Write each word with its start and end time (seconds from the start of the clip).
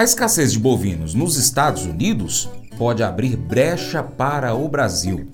A 0.00 0.02
escassez 0.02 0.50
de 0.50 0.58
bovinos 0.58 1.12
nos 1.12 1.36
Estados 1.36 1.84
Unidos 1.84 2.48
pode 2.78 3.02
abrir 3.02 3.36
brecha 3.36 4.02
para 4.02 4.54
o 4.54 4.66
Brasil. 4.66 5.28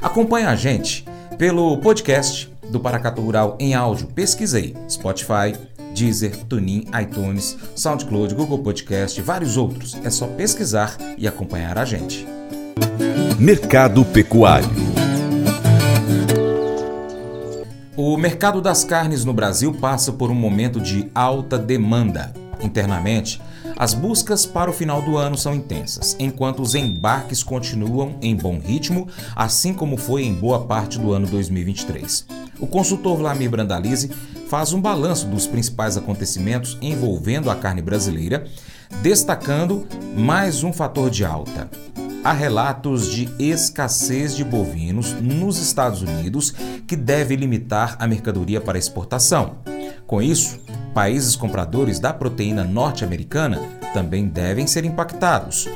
Acompanhe 0.00 0.46
a 0.46 0.56
gente 0.56 1.04
pelo 1.36 1.76
podcast 1.82 2.50
do 2.70 2.80
Paracatu 2.80 3.20
Rural 3.20 3.58
em 3.60 3.74
áudio. 3.74 4.06
Pesquisei 4.06 4.74
Spotify, 4.88 5.54
Deezer, 5.94 6.34
TuneIn, 6.46 6.86
iTunes, 6.98 7.58
SoundCloud, 7.74 8.34
Google 8.34 8.60
Podcast 8.60 9.20
e 9.20 9.22
vários 9.22 9.58
outros. 9.58 9.94
É 10.02 10.08
só 10.08 10.26
pesquisar 10.28 10.96
e 11.18 11.28
acompanhar 11.28 11.76
a 11.76 11.84
gente. 11.84 12.26
Mercado 13.38 14.02
Pecuário 14.02 14.70
O 17.94 18.16
mercado 18.16 18.62
das 18.62 18.82
carnes 18.82 19.26
no 19.26 19.34
Brasil 19.34 19.74
passa 19.74 20.10
por 20.10 20.30
um 20.30 20.34
momento 20.34 20.80
de 20.80 21.10
alta 21.14 21.58
demanda. 21.58 22.32
Internamente, 22.62 23.42
as 23.76 23.92
buscas 23.92 24.46
para 24.46 24.70
o 24.70 24.72
final 24.72 25.02
do 25.02 25.18
ano 25.18 25.36
são 25.36 25.54
intensas, 25.54 26.16
enquanto 26.18 26.62
os 26.62 26.74
embarques 26.74 27.42
continuam 27.42 28.16
em 28.22 28.34
bom 28.34 28.58
ritmo, 28.58 29.06
assim 29.34 29.74
como 29.74 29.98
foi 29.98 30.24
em 30.24 30.32
boa 30.32 30.64
parte 30.64 30.98
do 30.98 31.12
ano 31.12 31.26
2023. 31.26 32.26
O 32.58 32.66
consultor 32.66 33.18
Vlamir 33.18 33.50
Brandalize 33.50 34.10
faz 34.48 34.72
um 34.72 34.80
balanço 34.80 35.26
dos 35.26 35.46
principais 35.46 35.96
acontecimentos 35.96 36.78
envolvendo 36.80 37.50
a 37.50 37.56
carne 37.56 37.82
brasileira, 37.82 38.46
destacando 39.02 39.86
mais 40.16 40.64
um 40.64 40.72
fator 40.72 41.10
de 41.10 41.24
alta. 41.24 41.68
Há 42.24 42.32
relatos 42.32 43.12
de 43.12 43.28
escassez 43.38 44.34
de 44.34 44.42
bovinos 44.42 45.12
nos 45.20 45.58
Estados 45.58 46.00
Unidos 46.00 46.52
que 46.86 46.96
deve 46.96 47.36
limitar 47.36 47.94
a 48.00 48.06
mercadoria 48.06 48.60
para 48.60 48.78
exportação. 48.78 49.58
Com 50.06 50.22
isso, 50.22 50.58
países 50.96 51.36
compradores 51.36 52.00
da 52.00 52.12
proteína 52.12 52.64
norte-americana 52.64 53.60
também 53.96 54.28
devem 54.28 54.66
ser 54.66 54.84
impactados. 54.84 55.66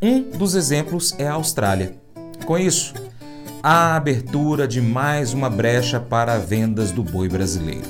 Um 0.00 0.22
dos 0.30 0.54
exemplos 0.54 1.14
é 1.18 1.28
a 1.28 1.34
Austrália. 1.34 1.94
Com 2.46 2.56
isso, 2.56 2.94
há 3.62 3.92
a 3.92 3.96
abertura 3.96 4.66
de 4.66 4.80
mais 4.80 5.34
uma 5.34 5.50
brecha 5.50 6.00
para 6.00 6.38
vendas 6.38 6.90
do 6.90 7.02
boi 7.02 7.28
brasileiro. 7.28 7.86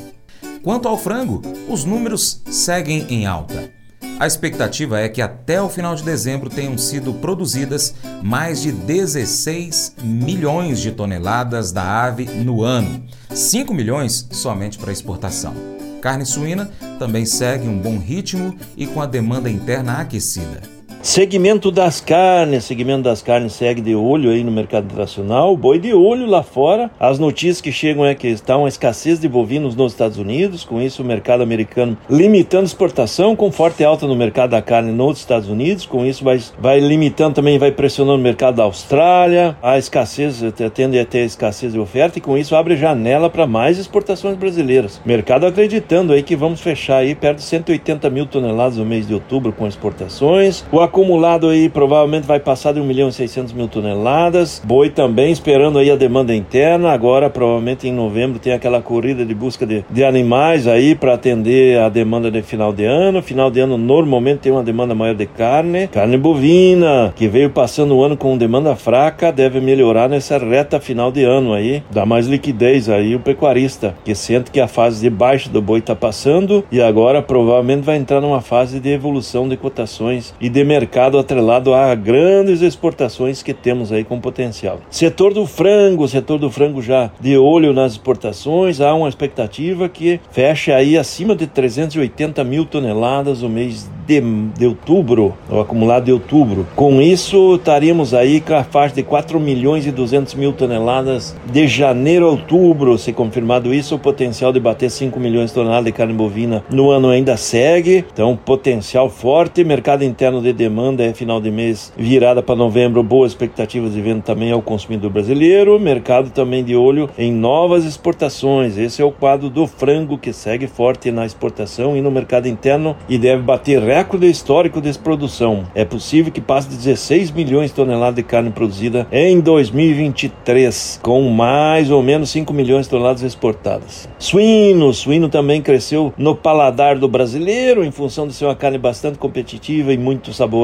Quanto 0.65 0.89
ao 0.89 0.99
frango, 0.99 1.41
os 1.69 1.85
números 1.85 2.43
seguem 2.51 3.07
em 3.09 3.27
alta. 3.27 3.71
A 4.19 4.27
expectativa 4.27 4.99
é 4.99 5.09
que 5.09 5.23
até 5.23 5.63
o 5.63 5.69
final 5.69 5.95
de 5.95 6.03
dezembro 6.03 6.51
tenham 6.51 6.77
sido 6.77 7.15
produzidas 7.15 7.95
mais 8.25 8.61
de 8.61 8.73
16 8.73 9.95
milhões 10.03 10.81
de 10.81 10.91
toneladas 10.91 11.71
da 11.71 12.03
ave 12.03 12.25
no 12.25 12.65
ano, 12.65 13.05
5 13.33 13.73
milhões 13.73 14.27
somente 14.33 14.77
para 14.79 14.91
exportação. 14.91 15.55
Carne 16.01 16.27
suína 16.27 16.71
também 16.99 17.25
segue 17.25 17.69
um 17.69 17.79
bom 17.79 17.99
ritmo 17.99 18.57
e 18.77 18.87
com 18.87 19.01
a 19.01 19.07
demanda 19.07 19.51
interna 19.51 19.99
aquecida. 20.01 20.80
Segmento 21.03 21.71
das 21.71 21.99
carnes, 21.99 22.65
segmento 22.65 23.05
das 23.05 23.23
carnes 23.23 23.55
segue 23.55 23.81
de 23.81 23.95
olho 23.95 24.31
aí 24.31 24.45
no 24.45 24.53
mercado 24.53 24.85
internacional, 24.85 25.57
boi 25.57 25.79
de 25.79 25.95
olho 25.95 26.27
lá 26.27 26.43
fora. 26.43 26.91
As 27.01 27.19
notícias 27.19 27.59
que 27.63 27.73
chegam 27.73 28.05
é 28.05 28.15
que 28.15 28.29
está 28.29 28.55
uma 28.59 28.69
escassez 28.69 29.19
de 29.19 29.27
bovinos 29.27 29.75
nos 29.75 29.93
Estados 29.93 30.19
Unidos, 30.19 30.63
com 30.63 30.79
isso 30.79 31.03
o 31.03 31.05
mercado 31.05 31.43
americano 31.43 31.97
limitando 32.09 32.67
exportação, 32.67 33.35
com 33.35 33.51
forte 33.51 33.83
alta 33.83 34.07
no 34.07 34.15
mercado 34.15 34.51
da 34.51 34.61
carne 34.61 34.93
nos 34.93 35.19
Estados 35.19 35.49
Unidos, 35.49 35.87
com 35.87 36.05
isso 36.05 36.23
vai, 36.23 36.39
vai 36.59 36.81
limitando 36.81 37.37
também, 37.37 37.59
vai 37.59 37.73
pressionando 37.73 38.19
o 38.19 38.23
mercado 38.23 38.57
da 38.57 38.65
Austrália, 38.65 39.57
a 39.63 39.79
escassez, 39.79 40.43
tende 40.75 40.99
a 40.99 41.07
ter 41.07 41.25
escassez 41.25 41.73
de 41.73 41.79
oferta 41.79 42.19
e 42.19 42.21
com 42.21 42.37
isso 42.37 42.55
abre 42.55 42.77
janela 42.77 43.31
para 43.31 43.47
mais 43.47 43.79
exportações 43.79 44.37
brasileiras. 44.37 45.01
Mercado 45.03 45.47
acreditando 45.47 46.13
aí 46.13 46.23
que 46.23 46.37
vamos 46.37 46.61
fechar 46.61 46.99
aí 46.99 47.15
perto 47.15 47.39
de 47.39 47.45
180 47.45 48.11
mil 48.11 48.27
toneladas 48.27 48.77
no 48.77 48.85
mês 48.85 49.09
de 49.09 49.15
outubro 49.15 49.51
com 49.51 49.67
exportações. 49.67 50.63
O 50.71 50.90
acumulado 50.91 51.49
aí 51.49 51.69
provavelmente 51.69 52.27
vai 52.27 52.41
passar 52.41 52.75
de 52.75 52.81
1 52.81 52.85
milhão 52.85 53.09
e 53.09 53.13
600 53.13 53.53
mil 53.53 53.69
toneladas. 53.69 54.61
Boi 54.65 54.91
também 54.91 55.31
esperando 55.31 55.79
aí 55.79 55.89
a 55.89 55.95
demanda 55.95 56.35
interna. 56.35 56.91
Agora, 56.91 57.31
provavelmente 57.31 57.87
em 57.87 57.93
novembro, 57.93 58.41
tem 58.41 58.53
aquela 58.53 58.83
corrida 58.83 59.25
de 59.25 59.33
busca 59.33 59.65
de, 59.65 59.85
de 59.89 60.05
animais 60.05 60.67
aí 60.67 60.97
para 60.97 61.15
atender 61.15 61.79
a 61.79 61.89
demanda 61.89 62.29
de 62.29 62.43
final 62.43 62.73
de 62.73 62.85
ano. 62.85 63.23
Final 63.23 63.51
de 63.51 63.61
ano 63.61 63.79
normalmente 63.79 64.41
tem 64.41 64.53
uma 64.53 64.65
demanda 64.65 64.93
maior 64.93 65.15
de 65.15 65.27
carne. 65.27 65.87
Carne 65.87 66.17
bovina, 66.17 67.13
que 67.15 67.29
veio 67.29 67.51
passando 67.51 67.97
o 67.97 68.03
ano 68.03 68.17
com 68.17 68.37
demanda 68.37 68.75
fraca, 68.75 69.31
deve 69.31 69.61
melhorar 69.61 70.09
nessa 70.09 70.39
reta 70.39 70.81
final 70.81 71.13
de 71.13 71.23
ano 71.23 71.55
aí. 71.55 71.85
Dá 71.91 72.05
mais 72.05 72.27
liquidez 72.27 72.89
aí 72.89 73.15
o 73.15 73.21
pecuarista, 73.21 73.95
que 74.05 74.15
sente 74.15 74.51
que 74.51 74.59
a 74.59 74.67
fase 74.67 75.01
de 75.01 75.11
baixa 75.11 75.49
do 75.49 75.63
boi 75.63 75.79
está 75.79 75.95
passando 75.95 76.65
e 76.73 76.83
agora 76.83 77.23
provavelmente 77.23 77.85
vai 77.85 77.97
entrar 77.97 78.21
numa 78.21 78.41
fase 78.41 78.81
de 78.81 78.91
evolução 78.91 79.49
de 79.49 79.57
cotações 79.57 80.35
e 80.41 80.49
de 80.49 80.65
mercado 80.65 80.80
mercado 80.81 81.19
atrelado 81.19 81.75
a 81.75 81.95
grandes 81.95 82.63
exportações 82.63 83.43
que 83.43 83.53
temos 83.53 83.93
aí 83.93 84.03
com 84.03 84.19
potencial. 84.19 84.81
Setor 84.91 85.35
do 85.35 85.45
frango, 85.45 86.09
setor 86.09 86.39
do 86.39 86.51
frango 86.51 86.81
já 86.81 87.11
de 87.21 87.37
olho 87.37 87.75
nas 87.75 87.93
exportações, 87.93 88.81
há 88.81 88.95
uma 88.95 89.09
expectativa 89.09 89.91
que 89.91 90.19
feche 90.31 90.73
aí 90.73 90.97
acima 90.97 91.37
de 91.37 91.47
380 91.47 92.43
mil 92.45 92.65
toneladas 92.65 93.43
no 93.43 93.51
mês 93.51 93.91
de, 94.07 94.21
de 94.59 94.67
outubro, 94.67 95.35
o 95.49 95.61
acumulado 95.61 96.07
de 96.07 96.13
outubro. 96.13 96.67
Com 96.75 97.01
isso, 97.01 97.57
estaríamos 97.57 98.15
aí 98.15 98.41
com 98.41 98.55
a 98.55 98.65
faixa 98.65 98.95
de 98.95 99.03
4 99.03 99.39
milhões 99.39 99.87
e 99.87 99.93
200 99.93 100.35
mil 100.35 100.53
toneladas 100.53 101.37
de 101.53 101.69
janeiro 101.69 102.27
a 102.27 102.31
outubro. 102.31 102.97
Se 102.97 103.13
confirmado 103.13 103.73
isso, 103.73 103.95
o 103.95 103.99
potencial 103.99 104.53
de 104.53 104.59
bater 104.59 104.91
5 104.91 105.21
milhões 105.21 105.51
de 105.51 105.55
toneladas 105.55 105.85
de 105.85 105.93
carne 105.93 106.15
bovina 106.15 106.65
no 106.71 106.91
ano 106.91 107.11
ainda 107.11 107.37
segue. 107.37 108.05
Então, 108.13 108.37
potencial 108.37 109.11
forte. 109.11 109.63
Mercado 109.63 110.03
interno 110.03 110.41
de 110.41 110.53
demanda 110.53 110.70
é 110.99 111.13
final 111.13 111.41
de 111.41 111.51
mês 111.51 111.93
virada 111.97 112.43
para 112.43 112.55
novembro, 112.55 113.03
boas 113.03 113.33
expectativas 113.33 113.93
de 113.93 114.01
venda 114.01 114.23
também 114.23 114.53
ao 114.53 114.63
consumidor 114.63 115.11
brasileiro, 115.11 115.79
mercado 115.81 116.31
também 116.31 116.63
de 116.63 116.77
olho 116.77 117.11
em 117.19 117.33
novas 117.33 117.85
exportações. 117.85 118.79
Esse 118.79 119.03
é 119.03 119.05
o 119.05 119.11
quadro 119.11 119.51
do 119.51 119.67
frango 119.67 120.17
que 120.17 120.33
segue 120.33 120.67
forte 120.67 121.11
na 121.11 121.27
exportação 121.27 121.97
e 121.97 122.01
no 122.01 122.11
mercado 122.11 122.47
interno 122.47 122.97
e 123.09 123.19
deve 123.19 123.43
bater 123.43 123.83
recorde 123.83 124.31
histórico 124.31 124.81
de 124.81 124.97
produção. 124.99 125.65
É 125.75 125.85
possível 125.85 126.33
que 126.33 126.41
passe 126.41 126.69
de 126.69 126.77
16 126.77 127.33
milhões 127.33 127.71
de 127.71 127.77
toneladas 127.77 128.17
de 128.17 128.23
carne 128.23 128.51
produzida 128.51 129.07
em 129.11 129.41
2023, 129.41 131.01
com 131.03 131.23
mais 131.31 131.91
ou 131.91 132.03
menos 132.03 132.31
5 132.31 132.53
milhões 132.53 132.87
de 132.87 132.91
toneladas 132.91 133.23
exportadas. 133.23 134.09
Suíno, 134.19 134.95
suíno 134.95 135.29
também 135.29 135.61
cresceu 135.61 136.13
no 136.17 136.35
paladar 136.35 136.99
do 136.99 137.09
brasileiro 137.09 137.85
em 137.85 137.91
função 137.91 138.29
de 138.29 138.35
ser 138.35 138.45
uma 138.45 138.55
carne 138.55 138.79
bastante 138.79 139.19
competitiva 139.19 139.93
e 139.93 139.99
muito 139.99 140.33
saborosa 140.33 140.60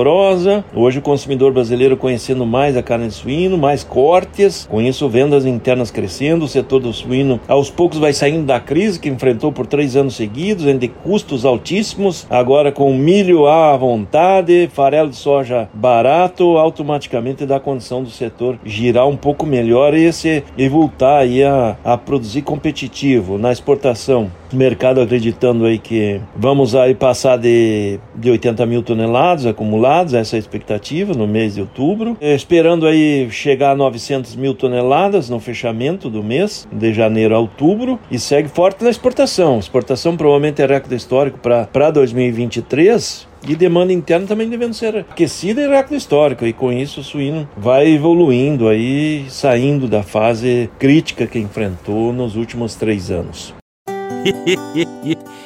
Hoje 0.75 0.99
o 0.99 1.03
consumidor 1.03 1.53
brasileiro 1.53 1.97
conhecendo 1.97 2.45
mais 2.45 2.77
a 2.77 2.83
carne 2.83 3.09
de 3.09 3.15
suíno, 3.15 3.57
mais 3.57 3.83
cortes, 3.83 4.67
com 4.71 4.83
isso 4.83 5.09
vendas 5.09 5.47
internas 5.47 5.91
crescendo, 5.91 6.45
o 6.45 6.49
setor 6.49 6.81
do 6.81 6.93
suíno 6.93 7.41
aos 7.49 7.71
poucos 7.71 7.99
vai 7.99 8.13
saindo 8.13 8.45
da 8.45 8.61
crise 8.61 9.01
que 9.01 9.09
enfrentou 9.09 9.51
por 9.51 9.67
três 9.67 9.97
anos 9.97 10.17
seguidos, 10.17 10.67
de 10.67 10.89
custos 10.89 11.45
altíssimos, 11.45 12.27
agora 12.29 12.71
com 12.71 12.93
milho 12.93 13.47
à 13.47 13.77
vontade, 13.77 14.69
farelo 14.73 15.09
de 15.09 15.17
soja 15.17 15.69
barato, 15.73 16.59
automaticamente 16.59 17.47
dá 17.47 17.59
condição 17.59 18.03
do 18.03 18.11
setor 18.11 18.59
girar 18.65 19.09
um 19.09 19.17
pouco 19.17 19.47
melhor 19.47 19.95
e, 19.95 20.13
se, 20.13 20.45
e 20.59 20.69
voltar 20.69 21.19
aí 21.19 21.43
a, 21.43 21.77
a 21.83 21.97
produzir 21.97 22.43
competitivo 22.43 23.39
na 23.39 23.51
exportação. 23.51 24.31
Mercado 24.53 25.01
acreditando 25.01 25.65
aí 25.65 25.79
que 25.79 26.21
vamos 26.37 26.75
aí 26.75 26.95
passar 26.95 27.37
de, 27.37 27.99
de 28.15 28.31
80 28.31 28.65
mil 28.67 28.83
toneladas 28.83 29.47
acumulados, 29.47 29.86
essa 30.15 30.37
é 30.37 30.39
a 30.39 30.41
expectativa 30.41 31.15
no 31.15 31.27
mês 31.27 31.55
de 31.55 31.61
outubro, 31.61 32.17
é, 32.21 32.35
esperando 32.35 32.87
aí 32.87 33.29
chegar 33.31 33.71
a 33.71 33.77
900 33.77 34.37
mil 34.37 34.55
toneladas 34.55 35.31
no 35.31 35.39
fechamento 35.39 36.11
do 36.11 36.23
mês, 36.23 36.67
de 36.73 36.93
janeiro 36.93 37.35
a 37.35 37.39
outubro, 37.39 37.99
e 38.11 38.19
segue 38.19 38.49
forte 38.49 38.83
na 38.83 38.91
exportação. 38.91 39.59
Exportação 39.59 40.17
provavelmente 40.17 40.61
é 40.61 40.67
recorde 40.67 40.95
histórico 40.95 41.39
para 41.39 41.91
2023, 41.91 43.27
e 43.49 43.55
demanda 43.55 43.93
interna 43.93 44.27
também 44.27 44.49
devendo 44.49 44.75
ser 44.75 44.97
aquecida 44.97 45.63
e 45.63 45.69
recorde 45.69 45.97
histórico. 45.97 46.45
E 46.45 46.53
com 46.53 46.73
isso 46.73 47.01
o 47.01 47.05
suíno 47.05 47.49
vai 47.57 47.87
evoluindo 47.87 48.69
aí, 48.69 49.25
saindo 49.29 49.87
da 49.87 50.03
fase 50.03 50.69
crítica 50.79 51.27
que 51.27 51.39
enfrentou 51.39 52.13
nos 52.13 52.35
últimos 52.35 52.75
três 52.75 53.11
anos. 53.11 53.55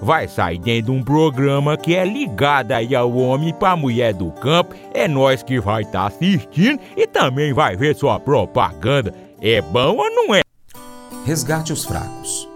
vai 0.00 0.28
sair 0.28 0.58
dentro 0.58 0.92
de 0.92 0.98
um 0.98 1.02
programa 1.02 1.76
que 1.76 1.94
é 1.94 2.04
ligado 2.04 2.72
aí 2.72 2.94
ao 2.94 3.12
homem 3.14 3.52
para 3.52 3.76
mulher 3.76 4.14
do 4.14 4.30
campo. 4.32 4.74
É 4.92 5.08
nós 5.08 5.42
que 5.42 5.60
vai 5.60 5.82
estar 5.82 6.00
tá 6.00 6.06
assistindo 6.06 6.80
e 6.96 7.06
também 7.06 7.52
vai 7.52 7.76
ver 7.76 7.94
sua 7.94 8.18
propaganda. 8.18 9.14
É 9.40 9.60
bom 9.60 9.96
ou 9.96 10.10
não 10.10 10.34
é? 10.34 10.40
Resgate 11.24 11.72
os 11.72 11.84
fracos. 11.84 12.48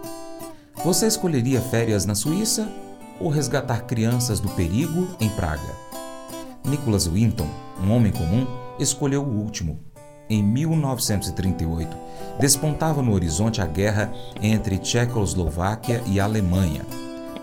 Você 0.85 1.07
escolheria 1.07 1.61
férias 1.61 2.07
na 2.07 2.15
Suíça 2.15 2.69
ou 3.21 3.29
resgatar 3.29 3.85
crianças 3.85 4.41
do 4.41 4.49
perigo 4.51 5.09
em 5.21 5.29
Praga? 5.31 5.75
Nicholas 6.65 7.07
Winton, 7.07 7.49
um 7.83 7.93
homem 7.93 8.13
comum, 8.13 8.47
escolheu 8.79 9.23
o 9.23 9.39
último. 9.43 9.79
Em 10.29 10.43
1938, 10.43 11.97
despontava 12.39 13.03
no 13.03 13.13
horizonte 13.13 13.61
a 13.61 13.67
guerra 13.67 14.13
entre 14.41 14.79
Tchecoslováquia 14.79 16.03
e 16.07 16.21
Alemanha. 16.21 16.83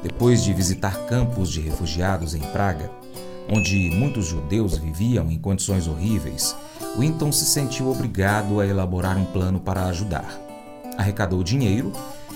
Depois 0.03 0.44
de 0.44 0.53
visitar 0.53 1.05
campos 1.05 1.49
de 1.49 1.59
refugiados 1.59 2.35
em 2.35 2.39
Praga, 2.39 2.91
onde 3.49 3.89
muitos 3.91 4.25
judeus 4.27 4.77
viviam 4.77 5.31
em 5.31 5.38
condições 5.38 5.88
horríveis, 5.88 6.55
Winton 6.97 7.31
se 7.31 7.45
sentiu 7.45 7.89
obrigado 7.89 8.59
a 8.59 8.67
elaborar 8.67 9.17
um 9.17 9.25
plano 9.25 9.59
para 9.59 9.85
ajudar. 9.85 10.39
Arrecadou 10.97 11.44
dinheiro 11.44 11.91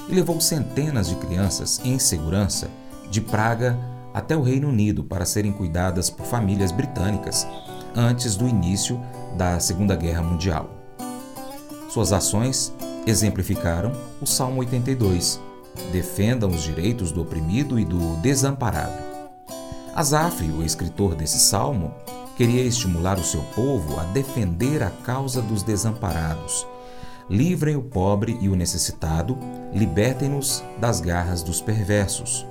e 0.09 0.13
levou 0.13 0.39
centenas 0.39 1.09
de 1.09 1.15
crianças 1.15 1.81
em 1.83 1.99
segurança 1.99 2.69
de 3.09 3.21
Praga 3.21 3.77
até 4.13 4.35
o 4.35 4.41
Reino 4.41 4.69
Unido 4.69 5.03
para 5.03 5.25
serem 5.25 5.51
cuidadas 5.51 6.09
por 6.09 6.25
famílias 6.25 6.71
britânicas 6.71 7.47
antes 7.95 8.35
do 8.35 8.47
início 8.47 8.99
da 9.37 9.59
Segunda 9.59 9.95
Guerra 9.95 10.21
Mundial. 10.21 10.69
Suas 11.89 12.13
ações 12.13 12.73
exemplificaram 13.05 13.91
o 14.21 14.25
Salmo 14.25 14.59
82: 14.59 15.39
defendam 15.91 16.49
os 16.49 16.63
direitos 16.63 17.11
do 17.11 17.21
oprimido 17.21 17.79
e 17.79 17.85
do 17.85 18.15
desamparado. 18.17 19.01
Asaf, 19.95 20.43
o 20.43 20.63
escritor 20.63 21.15
desse 21.15 21.39
salmo, 21.39 21.93
queria 22.37 22.63
estimular 22.63 23.19
o 23.19 23.23
seu 23.23 23.41
povo 23.55 23.99
a 23.99 24.03
defender 24.05 24.81
a 24.81 24.89
causa 24.89 25.41
dos 25.41 25.63
desamparados 25.63 26.65
livrem 27.31 27.77
o 27.77 27.81
pobre 27.81 28.37
e 28.41 28.49
o 28.49 28.55
necessitado, 28.55 29.37
libertem-nos 29.73 30.61
das 30.77 30.99
garras 30.99 31.41
dos 31.41 31.61
perversos. 31.61 32.45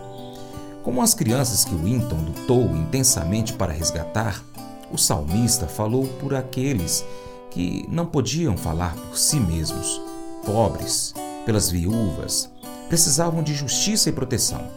Como 0.82 1.02
as 1.02 1.12
crianças 1.12 1.66
que 1.66 1.74
Winton 1.74 2.16
lutou 2.16 2.74
intensamente 2.74 3.52
para 3.52 3.74
resgatar, 3.74 4.42
o 4.90 4.96
salmista 4.96 5.66
falou 5.66 6.06
por 6.18 6.34
aqueles 6.34 7.04
que 7.50 7.86
não 7.90 8.06
podiam 8.06 8.56
falar 8.56 8.94
por 8.94 9.18
si 9.18 9.38
mesmos, 9.38 10.00
pobres, 10.46 11.12
pelas 11.44 11.70
viúvas, 11.70 12.50
precisavam 12.90 13.42
de 13.42 13.54
justiça 13.54 14.10
e 14.10 14.12
proteção. 14.12 14.68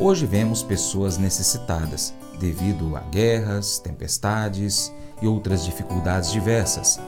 Hoje 0.00 0.26
vemos 0.26 0.64
pessoas 0.64 1.16
necessitadas 1.16 2.12
devido 2.40 2.96
a 2.96 3.00
guerras, 3.00 3.78
tempestades 3.78 4.92
e 5.22 5.28
outras 5.28 5.64
dificuldades 5.64 6.32
diversas 6.32 6.98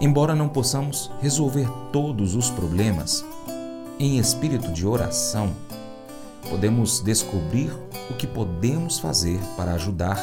Embora 0.00 0.34
não 0.34 0.48
possamos 0.48 1.10
resolver 1.20 1.68
todos 1.92 2.34
os 2.34 2.50
problemas, 2.50 3.24
em 3.98 4.18
espírito 4.18 4.72
de 4.72 4.86
oração, 4.86 5.52
podemos 6.48 7.00
descobrir 7.00 7.72
o 8.08 8.14
que 8.14 8.26
podemos 8.26 8.98
fazer 8.98 9.40
para 9.56 9.72
ajudar 9.72 10.18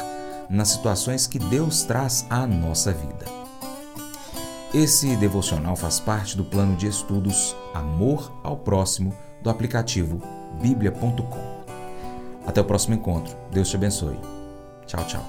nas 0.49 0.69
situações 0.69 1.27
que 1.27 1.39
Deus 1.39 1.83
traz 1.83 2.25
à 2.29 2.47
nossa 2.47 2.93
vida. 2.93 3.44
Esse 4.75 5.15
devocional 5.15 5.73
faz 5.77 6.01
parte 6.01 6.35
do 6.35 6.43
plano 6.43 6.75
de 6.75 6.85
estudos 6.85 7.55
Amor 7.73 8.29
ao 8.43 8.57
Próximo 8.57 9.15
do 9.41 9.49
aplicativo 9.49 10.21
bíblia.com. 10.61 11.63
Até 12.45 12.59
o 12.59 12.65
próximo 12.65 12.93
encontro. 12.93 13.37
Deus 13.53 13.69
te 13.69 13.77
abençoe. 13.77 14.19
Tchau, 14.85 15.05
tchau. 15.05 15.25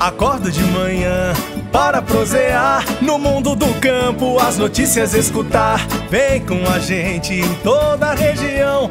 Acordo 0.00 0.50
de 0.50 0.64
manhã 0.64 1.32
para 1.70 2.02
prosear 2.02 2.84
no 3.00 3.20
mundo 3.20 3.54
do 3.54 3.72
campo, 3.80 4.40
as 4.40 4.58
notícias 4.58 5.14
escutar. 5.14 5.78
Vem 6.10 6.44
com 6.44 6.68
a 6.68 6.80
gente 6.80 7.34
em 7.34 7.54
toda 7.62 8.06
a 8.06 8.14
região 8.14 8.90